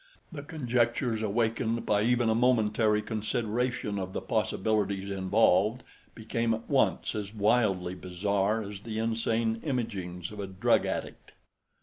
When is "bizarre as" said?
7.93-8.79